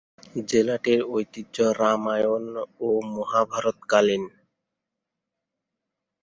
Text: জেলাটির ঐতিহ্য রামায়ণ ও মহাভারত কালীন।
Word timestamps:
জেলাটির 0.49 1.01
ঐতিহ্য 1.11 1.57
রামায়ণ 1.79 2.45
ও 2.79 2.87
মহাভারত 3.15 3.77
কালীন। 3.89 4.23